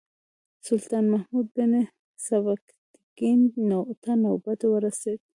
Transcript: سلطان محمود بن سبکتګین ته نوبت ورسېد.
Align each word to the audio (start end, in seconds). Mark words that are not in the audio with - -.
سلطان 0.67 1.05
محمود 1.13 1.47
بن 1.55 1.71
سبکتګین 2.27 3.39
ته 4.03 4.11
نوبت 4.23 4.59
ورسېد. 4.71 5.19